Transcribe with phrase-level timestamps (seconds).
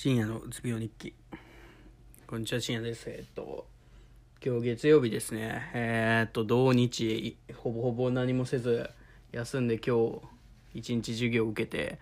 [0.00, 1.12] 深夜のうつ病日記。
[2.28, 3.10] こんにちは深夜です。
[3.10, 3.66] えっと
[4.40, 5.72] 今日月曜日ですね。
[5.74, 8.90] えーっと土日ほぼほぼ何もせず
[9.32, 10.20] 休んで今日
[10.72, 11.98] 一日授業を受けて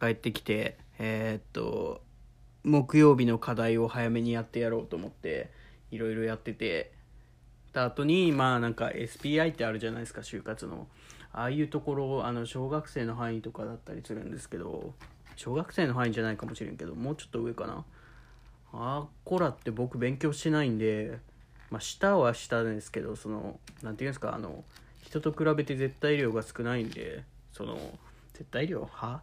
[0.00, 2.00] 帰ってきてえーっと
[2.64, 5.50] 木曜日の課題を早めにやってやろうと思って
[5.90, 6.92] いろいろやってて
[7.74, 10.86] た後にまあなんか SPI ってあるじゃないですか就活の。
[11.30, 14.94] ああいうところあの小学生の範囲とかだったりするんですけど
[15.38, 17.84] 小学生の範囲じゃないかもしれんけどもうちょっと上かな。
[18.72, 21.20] あこらって僕勉強してないんで
[21.70, 24.64] まあ下は下ですけどそのなんていうんですかあの
[25.00, 27.22] 人と比べて絶対量が少ないんで
[27.52, 27.78] その
[28.34, 28.88] 絶対量？
[28.92, 29.22] は？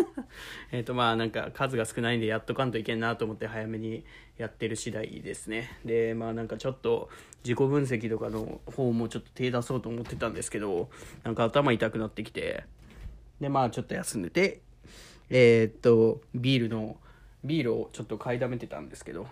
[0.72, 4.04] えっとまあなんか数が少ないんでやっとかんといけんなと思って早めに
[4.36, 5.70] やってる次第ですね。
[5.86, 7.08] でまあなんかちょっと
[7.44, 10.90] 自己分析とかの方もちょっと手出そうと思ってたんですけど
[11.24, 12.64] なんか頭痛くなってきて
[13.40, 14.60] でまあちょっと休んでて
[15.30, 16.96] えーっとビールの
[17.44, 19.26] ビールをちょっと買いだめてたんですけど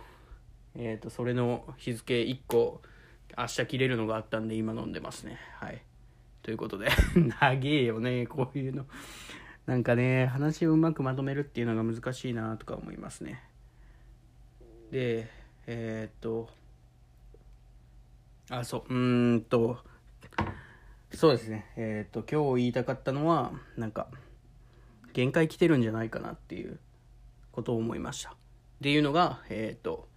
[0.77, 2.81] えーっとそれの日付1個
[3.37, 5.39] 明日切れるのがあったんで今飲んでますね。
[5.57, 5.83] はい。
[6.43, 6.89] ということで
[7.41, 8.87] 長えよねこういうの。
[9.67, 13.43] なんかね話をうまくまとめるっていうのが難しいなとか思いますね。
[14.91, 15.29] で
[15.67, 16.49] えーっと
[18.51, 19.79] あそううーんと
[21.13, 21.73] そうですね。
[21.77, 24.09] えーっと今日言いたかったのはなんか
[25.15, 26.79] 限界来てるんじゃないかなっていう
[27.53, 28.31] ことを思いました。
[28.31, 28.35] っ
[28.83, 30.09] ていうのがえっ、と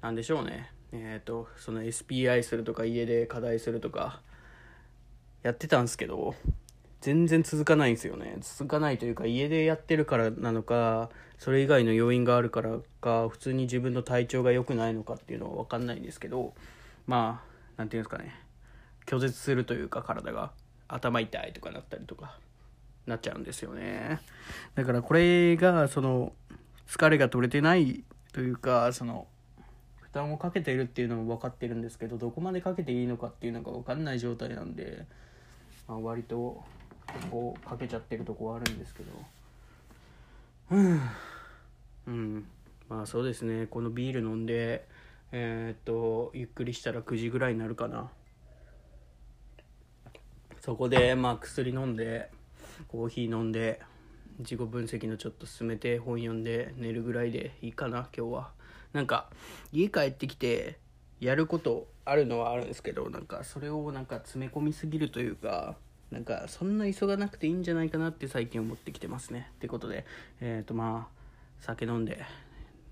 [0.00, 0.72] なんでしょうね。
[0.92, 4.22] えっ、とその SPI するとか家で課題するとか
[5.42, 6.34] やってたんですけど
[7.02, 8.38] 全然続かないんですよね。
[8.40, 16.54] 続かないというか家でやってるからなのかそれ以外の要因があるからか普通に自分の体調が良くないのかっていうのは分かんないんですけど
[17.06, 18.34] まあなんていうんですかね。
[19.04, 20.52] 拒絶するというか体が
[20.88, 22.38] 頭痛いとかなったりとか
[23.06, 24.20] なっちゃうんですよね。
[24.74, 26.32] だからこれがその
[26.86, 29.26] 疲れが取れてないというかその
[30.00, 35.06] 負担をかけてるっていうのも分かってるんですけどどこまでかけていいのかっていうのが分かんない状態なんで、
[35.88, 36.62] まあ、割と
[37.30, 39.12] こうかけちゃってるとこはあるんですけど。
[42.06, 42.46] うん。
[42.88, 43.66] まあそうですね。
[43.66, 44.86] このビール飲んで
[45.32, 48.10] えーっとゆっくりしたら9時ぐらいになるかな。
[50.60, 52.30] そこでまあ薬飲んで
[52.88, 53.80] コーヒー飲んで
[54.38, 58.50] 自己分析のちょっと進めて本読んで寝るぐらいでいいかな今日は
[58.92, 59.30] なんか
[59.72, 60.78] 家帰ってきて
[61.20, 65.76] やることあるのはあるんですけどなんかそれをなんか詰め込みすぎるというか
[66.10, 69.50] なんかそんな急がなくていいんじゃないかなって最近思ってきてますね。
[69.54, 70.04] ってことで
[70.40, 71.22] えっ、とまあ
[71.60, 72.22] 酒飲んで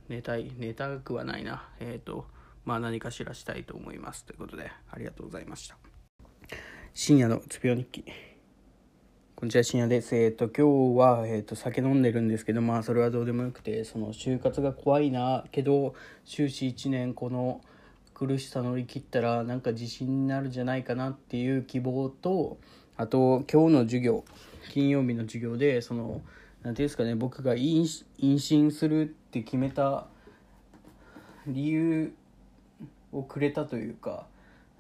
[0.09, 1.69] 寝たい寝たくはないな。
[1.81, 2.25] えっ、と
[2.65, 4.25] まあ何かしらしたいと思います。
[4.25, 5.77] ということでありがとうございました。
[6.95, 8.30] 深夜のうつ病日記。
[9.41, 15.95] こんにちは深夜ですえっ、と今日は、えー、と酒飲んでるんですけどまあそれはどうでもよくてその就活が怖いなけど
[16.27, 17.63] 終始1年この
[18.13, 22.59] 苦しさ乗り切ったらなんか自信になるんじゃないかなっていう希望と
[22.99, 24.27] あと今日の授業
[24.75, 26.21] 金曜日の授業でその
[26.63, 27.87] 何ていうんですかね僕が妊
[28.21, 30.07] 娠するって決めた
[31.47, 32.13] 理由
[33.11, 34.27] をくれたというか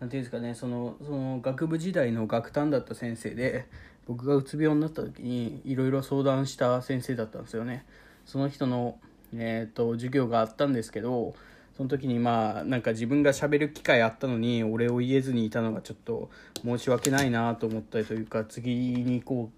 [0.00, 3.66] なんていうんですかねそのその学部時代の学担だった先生で
[4.06, 7.84] 僕がうつ病になった時にいろいろ相談した先生だったんですよね。
[8.26, 8.98] その人の、
[9.34, 11.34] えー、と授業があったんですけど
[11.76, 16.30] その時にまあなんか自分がしゃべる機会あったのに俺を言えずにいたのがちょっと
[16.62, 19.50] 申し訳ないなと思ったりというか次に行こ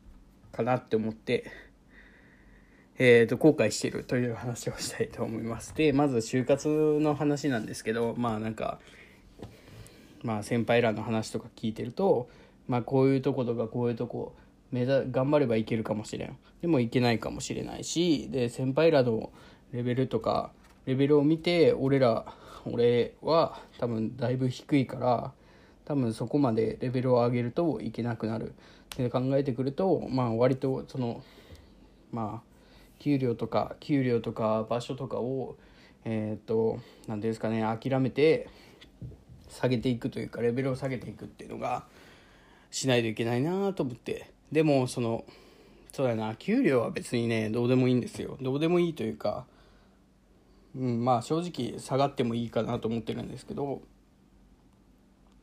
[0.53, 1.51] うかなって思って
[2.99, 8.79] えー、と後悔してるという話をしたいと思いますでまず就活の話なんですけどまあなんか
[10.23, 12.29] まあ先輩らの話とか聞いてると
[12.69, 14.35] まあこういうとことかこういうとこ
[14.71, 16.37] 目指頑張ればいけるかもしれん。
[16.61, 19.31] でもいけないかもしれないしで先輩らの
[19.73, 20.53] レベルとか
[20.87, 22.25] レベルを見て俺ら
[22.65, 25.33] 俺は多分だいぶ低いから
[25.85, 28.55] 多分そこまでレベルを上げるといけなくなる。
[28.97, 31.23] で考えてくるとまあ割とその
[32.11, 32.53] まあ
[32.99, 35.57] 給料とか給料とか場所とかを
[36.05, 38.49] えっ、と何ていうんですかね諦めて
[39.49, 41.85] 下げていくというかレベルを下げていくっていうのが
[42.73, 44.31] しないといけないなと思って。
[44.51, 45.25] でもその
[45.93, 46.35] そうだな。
[46.35, 48.37] 給料は別にねどうでもいいんですよ。
[48.41, 49.47] どうでもいいというか
[50.75, 53.83] うんまあ正直下がってもいいかなと思ってるんですけど。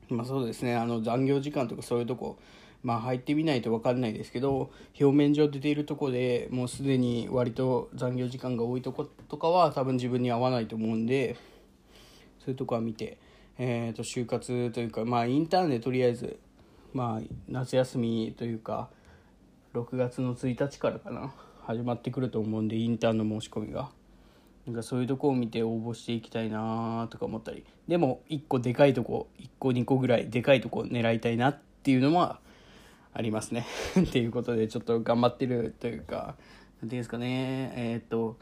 [0.09, 0.75] まあそうですね。
[0.75, 2.37] あの残業時間とかそういうとこ
[2.83, 11.35] まあ入ってみないと分かんないですけど表面上出ているとこでもうすでに割と残業時間が多いとことかは多分自分に合わないと思うんで
[12.39, 13.17] そういうとこは見て、
[13.57, 16.39] えー、と就活というかまあインターンでとりあえず
[16.93, 18.89] まあ夏休みというか
[19.73, 21.33] 6月の1日からかな
[21.63, 23.91] 始まってくると思うんでインターンの申し込みが。
[24.65, 27.65] なんかそういうとこを見て応募していきたいなとか思ったり。
[27.87, 32.39] でも1個でかいとこ1個2個ぐらいでかいとこ狙いたいなっていうのは
[33.13, 33.65] ありますね。
[33.99, 36.35] っていうことでちょっと頑張ってるというか
[36.81, 37.73] 何ていうんですかね。
[37.75, 38.37] えー、っと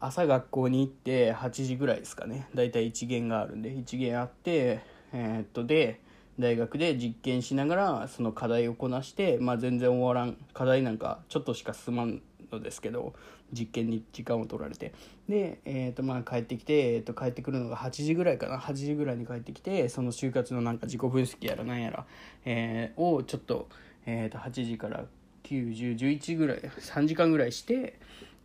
[0.00, 2.48] 朝学校に行って8時ぐらいですかね。
[2.54, 4.80] だいたい1限があるんで1限あって
[5.12, 6.00] えー、っとで
[6.38, 13.14] 大学で実験しながらその課題をこなして、まあ、全然終わらん課題なんかちょっとしか進まんのですけど
[13.52, 14.92] 実験に時間を取られて。
[15.28, 18.58] で、えーとまあ、帰ってきて、えー、と帰ってくるのが8時ぐらいかな。
[18.58, 22.06] 8時ぐらいに帰ってきてその就活のなんか自己分析やらなんやら、
[22.44, 23.68] えー、をちょっと,、
[24.06, 25.04] えー、と8時から
[25.44, 27.98] 91011ぐらい3時間ぐらいして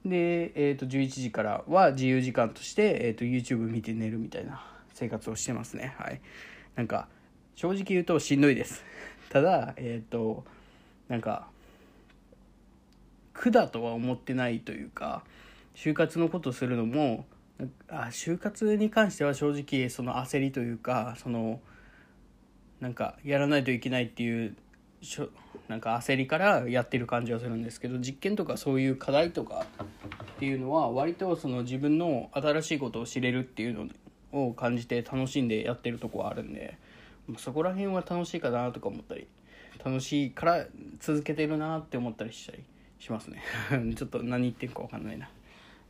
[0.06, 4.64] で、えー、と11時からは自由時間として、えー、と YouTube 見て寝るみたいな
[4.94, 5.96] 生活をしてますね。
[5.98, 6.22] はい。
[6.76, 7.08] なんか
[7.58, 8.84] 正直言うとしんどいです。
[9.30, 10.46] ただえっ、ー、と
[11.10, 11.48] なんか
[13.34, 15.24] 苦だとは思ってないというか
[15.74, 17.26] 就活のことするのも
[17.90, 21.60] あ就活に関しては正直その焦りというかその
[22.80, 24.56] なんかやらないといけないっていう
[25.02, 25.30] しょ
[25.68, 29.66] なんか焦りからやってる感じはするんですけど実験とかそういう課題とか
[30.36, 33.88] っていうのは割とその自分の新しいことを知れるっていうの
[34.32, 36.78] を感じて楽しんでやってるとこはあるんで
[37.38, 39.28] そこら辺は楽しいかなとか思ったり
[39.84, 40.66] 楽しいから
[41.00, 42.64] 続けてるなって思ったりしたり
[43.00, 43.42] しますね。
[43.96, 45.30] ちょっと何言ってるか分かんないな。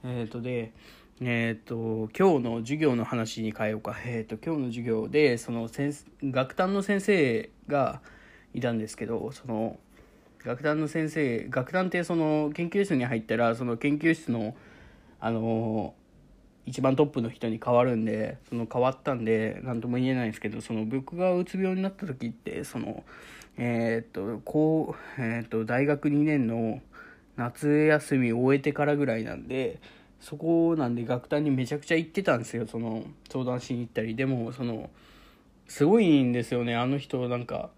[0.03, 0.71] えっ、ー、とで
[1.21, 3.95] えっ、ー、と今日の授業の話に変えようか。
[4.05, 5.93] えっ、ー、と今日の授業でその先
[6.23, 8.01] 学担の先生が
[8.53, 9.79] いたんですけどその
[10.43, 14.55] 学担の先生学担ってその研究室に入ったらその研究室の
[15.19, 15.93] あの
[16.67, 23.03] 一番トップの人に変わるんでその変わったんで何とも言えないんですけどその僕がうつ病になった時ってその
[23.57, 26.81] えっ、とこうえっ、と大学2年の
[27.37, 29.79] 夏休みを終えてからぐらいなんで
[30.19, 32.67] そこなんで学担にめちゃくちゃ行ってたんですよ。
[32.67, 34.15] その相談しに行ったり。
[34.15, 34.89] でもその
[35.67, 36.75] すごいんですよね。
[36.75, 37.69] あの人なんか、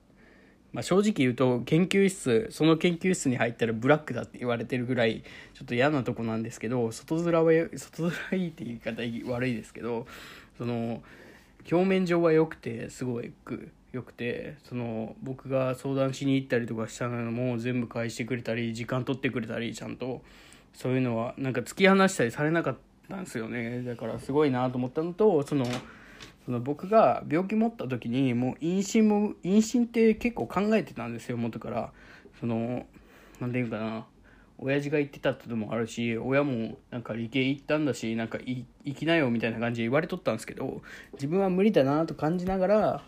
[0.71, 5.23] まあ、正直言うと研究室その研究室に入ったらブラックだって言われてるぐらい
[5.53, 7.43] ちょっと嫌なとこなんですけど外面は
[7.75, 9.01] 外面いいって言い方
[9.31, 10.05] 悪いですけど
[10.57, 11.01] その
[11.71, 20.21] 表面上は良くてすごくよくてその僕が相談しに行ったりとかしたのも全部返してくれたり時間取ってくれたりちゃんと
[20.73, 22.77] そういうのはなんか突き放したりされなかっ
[23.09, 23.81] たんですよね。
[23.81, 25.65] だからすごいなと思ったのとその
[26.49, 31.93] その僕が病気持った時にもう妊娠も妊娠って結構考えてたんですよ元から。
[32.39, 32.87] その
[33.39, 34.07] 何て言うかな。
[34.57, 38.65] 親父が言ってたってのもあるし親もなんか理系行ったんだしなんか行
[38.95, 40.81] きなよみたいな感じで言われとったんですけど
[41.13, 43.03] 自分は無理だなと感じながら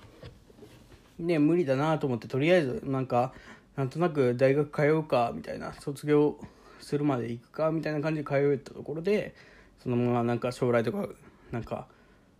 [1.18, 3.34] ね無理だなと思ってとりあえずなんか
[3.76, 6.38] なんとなく大学通うかみたいな卒業
[6.80, 9.34] するまで行くかみたいな感じで通えたところで
[9.82, 11.08] そのままなんか将来とか
[11.52, 11.88] なんか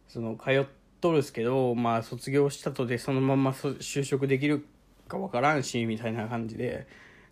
[0.08, 4.66] その通ってとるすけどまあ卒業したとでそのまま就職できる
[5.08, 6.88] か分からんしみたいな感じで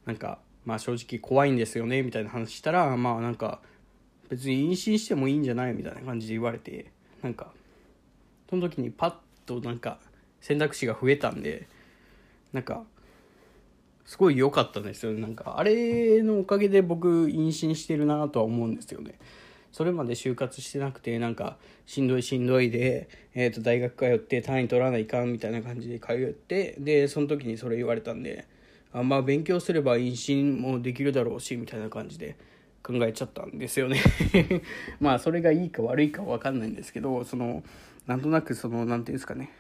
[0.06, 3.62] なんかまあ正直怖いんですよねみたいな話したらまあなんか
[4.30, 7.48] 別に妊娠してもいいんじゃないみたいな感じで言われてなんか
[8.50, 9.14] その時にパッ
[9.46, 10.00] となんか
[10.42, 11.68] 選択肢が増えたんで
[12.54, 12.84] なんか
[14.06, 19.20] すごい良かったんですよなんかあれのおかげで僕妊娠してるなとは思うんですよね。
[19.72, 28.48] それまで就活してなくてなんかしんどいしんどいで、えー、と大学通って単位取らないかんみたいな感じで通ってでその時にそれ言われたんで
[28.92, 32.36] あまあ勉強すれば妊娠もできるだろうしみたいな感じで
[32.82, 34.02] 考えちゃったんですよね。
[35.00, 37.64] まあそれがいいか悪いか分かんないんですけどその
[38.08, 39.52] なんとなくその何て言うんですかね。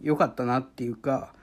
[0.00, 1.34] 良かったなっていうか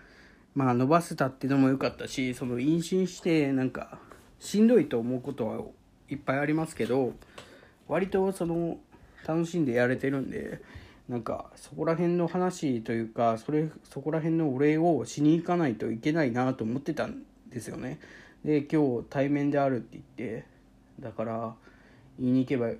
[0.55, 3.99] まあ伸ばせたっていうのも良かったしその妊娠してなんか
[4.39, 5.63] しんどいと思うことは
[6.09, 7.13] いっぱいありますけど
[7.89, 8.77] 割とその
[9.27, 10.61] 楽しんでやれてるんで
[11.09, 17.99] なんかそこら辺の話というかそれそこら辺のお礼をしに行かないといけないなと思ってたんですよね。
[18.45, 20.45] で今日対面であるって言って
[20.99, 21.55] だから
[22.19, 22.77] 言いに行けばよ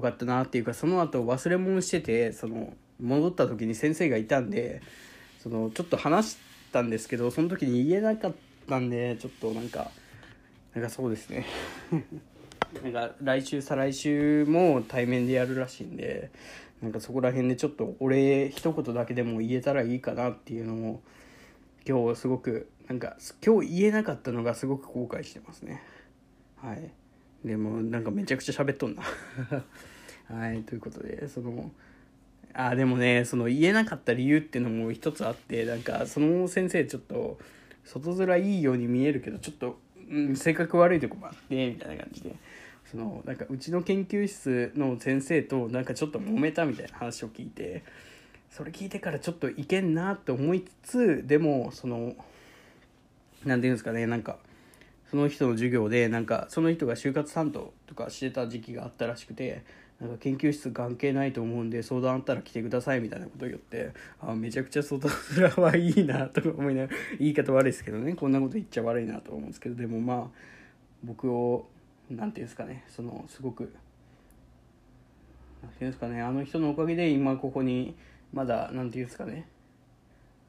[0.00, 4.80] かったなっていうかその後忘れ物しててその戻った時に先生がいたんで
[5.42, 6.38] そのちょっと話し
[6.72, 8.34] たんですけどその時に言えなかっ
[8.68, 9.90] たんでちょっとなんか
[10.74, 11.44] なんかそうですね。
[12.82, 16.30] なんか来週再来週も対面でやるらしいんで
[16.82, 21.02] なんかそこら辺でちょっとお礼一言だけでも言えたらいいかなっていうのも
[21.88, 25.82] 今日すごくなんか今日言えなかったのがすごく後悔してますね。
[26.56, 26.90] はい。
[27.44, 29.02] でもなんかめちゃくちゃ喋っとんな。
[30.28, 30.62] はい。
[30.62, 31.70] ということでその
[32.52, 37.38] あでもねその言えなかった理由っていうのも一つあってなんかその先生ちょっと
[37.84, 39.78] 外面いいように見えるけどちょっと、
[40.10, 42.34] うん、性格悪いとこもあってみたいな感じで。
[42.94, 47.82] そのなんかうちの研究室の先生となんかちょっと揉めたみたいな話を聞いて
[48.50, 52.22] それ聞いてからちょっといけんなって思いつつでもその何て
[53.44, 54.36] 言うんですかねなんか
[55.10, 59.64] その人の授業でなんかその人が就活担当とかしてた時期があったらしくて
[60.00, 70.54] なんか研究室関係ないと思うんで相談あったら来てくださいみたいなことを言ってあめちゃくちゃ外面はいいなとか思いながら言い方悪いですけどねこんなこと言っちゃ悪いなと思うんですけどでもまあ
[71.02, 71.66] 僕を
[72.10, 73.72] 何て言うんですかねそのすごく
[75.62, 77.94] 何て言うんですかねあの人のおかげで今ここに
[78.32, 79.48] まだ何て言うんですかね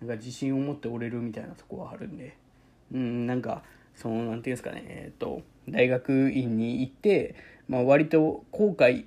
[0.01, 2.37] なんか自信を持っておれるみたいなとこはあるんで
[2.93, 3.63] うんなんか
[3.95, 7.35] その何て言うんですかねえっ、と大学院に行って、
[7.67, 9.05] まあ、割と後悔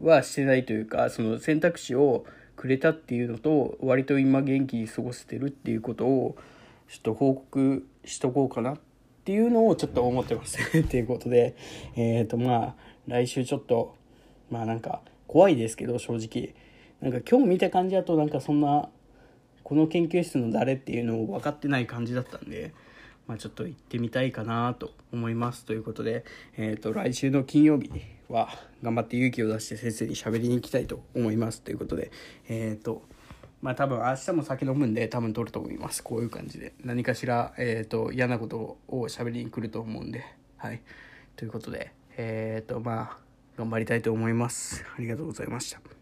[0.00, 2.24] はしてないというかその選択肢を
[2.56, 6.36] くれたっていうのと割と今元気に過ごせてるっていうことを
[6.88, 8.78] ちょっと報告しとこうかなっ
[9.28, 10.56] っていうのをちょっと思ってます。
[10.78, 11.54] っていうことで
[11.96, 12.74] えっ、ー、とまあ
[13.06, 13.94] 来週ちょっと
[14.50, 16.54] まあなんか怖いですけど正直。
[17.02, 18.88] なんか今日見た感じだとなんかそんな
[19.64, 22.72] この研究室の誰っていうのを分かってない感じだったんで
[23.26, 25.66] まあ、ちょっと行ってみたいかなと思います。
[25.66, 26.24] ということで、
[26.56, 27.90] えーと、来週の金曜日
[28.30, 28.48] は
[28.82, 31.60] 頑張って勇気を出して先生に喋りに行きたいと思います。
[31.60, 32.10] ということで
[32.48, 33.02] えっ、ー、と
[33.60, 36.02] まあ多分明日も酒飲むんで多分撮ると思います。
[36.02, 36.74] こういう感じで。
[36.84, 40.24] 何かしら、えーと、嫌なことを喋りに来ると思うんで。
[40.56, 40.80] はい。
[41.36, 43.18] ということでえっ、ー、とまあ
[43.56, 44.84] 頑張りたいと思います。
[44.96, 45.97] ありがとうございました。